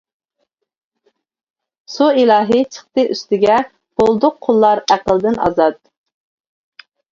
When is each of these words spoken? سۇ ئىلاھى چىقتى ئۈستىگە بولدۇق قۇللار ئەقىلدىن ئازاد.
سۇ 1.95 2.07
ئىلاھى 2.21 2.63
چىقتى 2.77 3.05
ئۈستىگە 3.13 3.59
بولدۇق 4.03 4.41
قۇللار 4.49 4.83
ئەقىلدىن 4.97 5.41
ئازاد. 5.47 5.81